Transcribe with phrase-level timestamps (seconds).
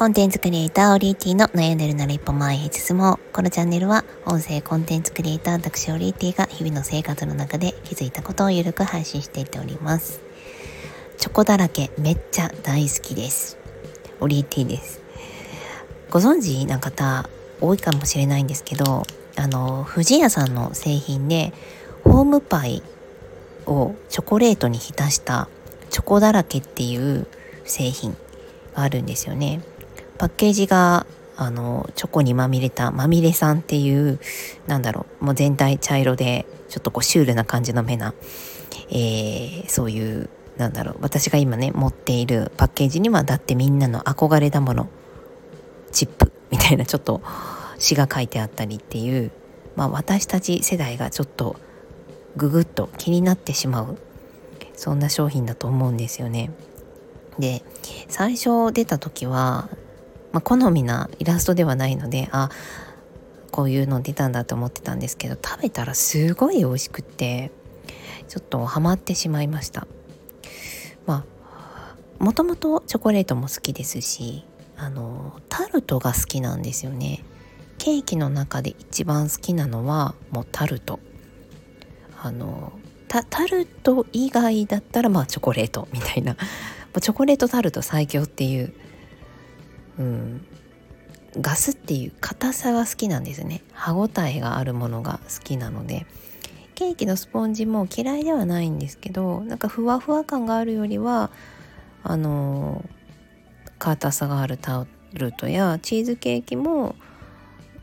[0.00, 3.34] コンテンツクリエイターオリーティの悩んでるなら一歩前へ進もう。
[3.34, 10.22] このチャンネルは音声コンテンツクリエイター私オリーティが日々の生活の中で気づいたことをゆるく配信していっております。
[11.18, 13.58] チョコだらけめっちゃ大好きです。
[14.20, 15.02] オリーティです。
[16.08, 17.28] ご存知な方
[17.60, 19.02] 多いかもしれないんですけど、
[19.36, 21.52] あの、富士屋さんの製品で
[22.04, 22.82] ホームパイ
[23.66, 25.50] をチョコレートに浸した
[25.90, 27.26] チョコだらけっていう
[27.64, 28.16] 製品
[28.74, 29.60] があるんですよね。
[30.20, 34.20] パッケージがあのチョコにまみれたまみれさんっていう
[34.66, 38.12] なんだろうもう全体茶色でちょっとこうシュールな感じの目な、
[38.90, 44.90] えー、そういうなんだろう私が今ね持っているパッケージにはだってみんなの憧れだもの
[45.90, 47.22] チップみたいなちょっと
[47.78, 49.32] 詩が書いてあったりっていう、
[49.74, 51.56] まあ、私たち世代がちょっと
[52.36, 53.96] ググッと気になってしまう
[54.74, 56.50] そんな商品だと思うんですよね。
[57.38, 57.62] で
[58.08, 59.70] 最初出た時は
[60.32, 62.50] まあ、好みなイラストではないのであ
[63.50, 67.50] こういうの出たんだと思ってたんですけど食べたらすごい美味しくって
[68.28, 69.88] ちょっとハマってしまいました。
[71.04, 74.44] まあもともとチョコレートも好きですし
[74.76, 77.24] あのタルトが好きなんですよね。
[77.78, 81.00] ケーキの中で一番好きなのはもうタルト。
[82.22, 82.72] あの
[83.08, 86.36] タルト以外だったらまあチョコレートみたいな。
[87.00, 88.72] チョコレートタルト最強っていう
[90.00, 90.46] うん、
[91.40, 93.62] ガスっていう硬さが好きなんですね。
[93.72, 96.06] 歯ごたえがあるものが好きなので。
[96.80, 101.30] ケーキのスポンジも嫌いではないんですけどなんかふわふわ感があるよりは
[102.02, 102.82] あの
[103.78, 106.96] 硬さがあるタオルトやチーズケーキも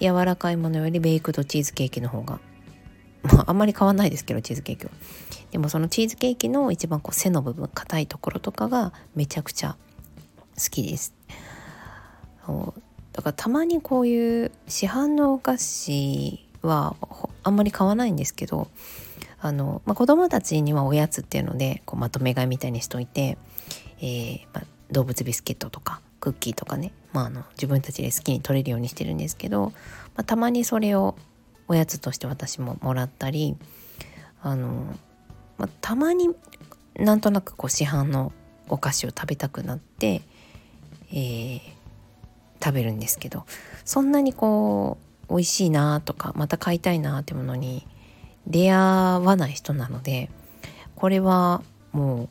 [0.00, 2.40] 柔らかいものよりベイクドチーズケーキの方が
[3.22, 4.92] まああんまり変わんないですけどチーズケーキは。
[5.50, 9.76] でもそのチーズケーキの一番こう背の部分硬いところとかがめちゃくちゃ
[10.56, 11.17] 好きです。
[12.48, 12.80] そう
[13.12, 16.96] だからたまにこういう市販のお菓子は
[17.42, 18.68] あんまり買わないんですけど
[19.38, 23.36] あの、まあ、子供たちにはおやつっていうのでこうまとめ買いみたいにしといて、
[24.00, 29.72] えー、まあ、動物ビスケットとかクッキーとかね、まあ、あの自分たちで好きに取れるようにしてるんですけど、ま
[30.22, 31.14] あ、たまにそれを
[31.68, 33.56] おやつとして私ももらったり
[34.40, 34.96] あの、
[35.58, 36.30] まあ、たまに
[36.96, 38.32] なんとなくこう市販の
[38.68, 40.22] お菓子を食べたくなって、
[41.12, 41.60] えー、
[42.62, 43.44] 食べるんですけど
[43.84, 44.98] そんなにこ
[45.28, 47.86] う美味しいなとかまた買いたいなってものに
[48.46, 50.30] 出会わない人なので
[50.96, 52.28] これはもう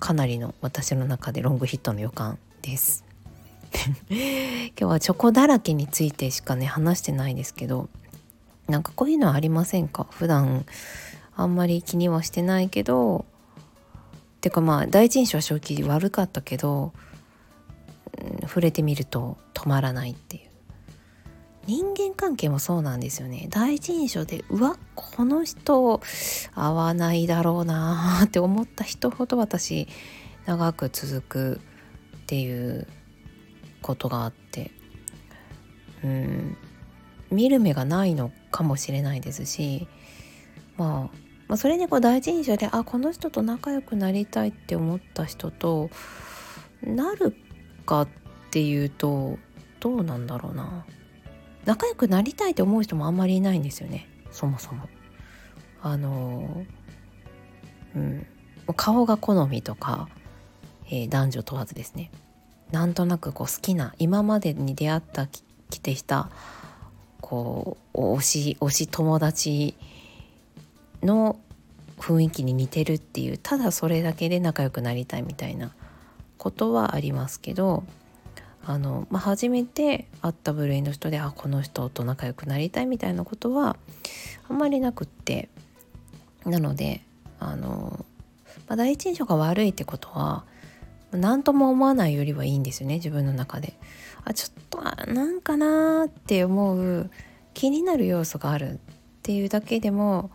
[0.00, 3.04] かなりの私の中でロングヒットの予感です。
[4.08, 4.18] 今
[4.76, 7.88] 日はチョコだらけについてしかね話してないですけど
[8.68, 10.06] なんかこういうのはありませんか？
[10.10, 10.64] 普段
[11.36, 13.24] あんまり気にはしてないけど
[14.40, 16.92] てかまあ第一印象は正直悪かったけど
[18.18, 20.42] うん触れてみると止まらないっていう。
[21.66, 23.46] 人間関係もそうなんですよね。
[23.48, 26.00] 第一印象でうわこの人
[26.54, 29.88] 合わないだろうなって思った人ほど私
[30.44, 31.60] 長く続く
[32.18, 32.86] っていう
[33.80, 34.70] ことがあって。
[36.02, 36.56] うん。
[37.30, 39.88] 見る目がないのかもしれないですし、
[40.76, 41.16] まあ、
[41.48, 45.88] まあそれでこう第一印象であこの人と仲良くなりたいって思った人と
[46.82, 47.34] なる
[47.86, 48.08] かっ
[48.50, 49.38] ていうと
[49.84, 50.86] どうなんだろうな。
[51.66, 54.08] 仲良くなりたいって思う人もあんまりいないんですよね。
[54.30, 54.88] そもそも。
[55.82, 56.64] あの
[57.94, 58.26] うん。
[58.76, 60.08] 顔が好みとか、
[60.86, 62.10] えー、男女問わずですね。
[62.72, 65.42] なんとなくこう好きな今までに出会った来
[65.78, 66.30] てきた
[67.20, 69.76] こう推し推し友達
[71.02, 71.38] の
[71.98, 75.74] 雰囲気に似てるっていうただそれだけで仲良くなりたいみたいな
[76.38, 77.84] ことはありますけど
[78.66, 83.76] あの、まあ、初めて会った部類の人であこの人と仲良くなりたいみたいなことは
[84.48, 85.48] あんまりなくって
[86.44, 87.02] なので
[87.40, 88.04] あの、
[88.68, 90.44] まあ、第一印象が悪いってことは
[91.12, 93.74] 何とも思わないよりはいいんですよね自分の中で。
[94.24, 97.10] あちょっとなんかなーって思う
[97.52, 98.78] 気になる要素があるっ
[99.22, 100.30] ていうだけでも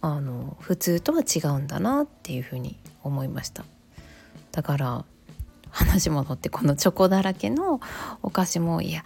[0.00, 3.64] あの普通とは違うんだなっていうふうに思いました。
[4.52, 5.04] だから
[5.76, 7.80] 話戻ってこのチョコだらけの
[8.22, 9.04] お菓子もいや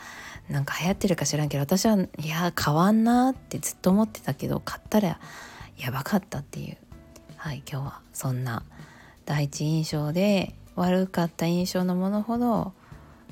[0.48, 5.18] なんか流行ってるか知らんけど私はいや変わんなってずっと思ってたけど買ったら
[5.76, 6.76] やばかったっていう
[7.36, 8.62] はい今日はそんな
[9.26, 12.72] 第一印象で悪かった印象のものほど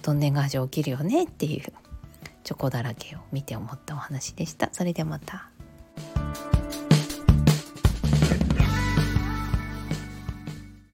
[0.02, 1.72] どんでん返し起きるよねっていう
[2.42, 4.70] チョコだらけを見て思ったお話でした。
[4.72, 5.50] それではまた。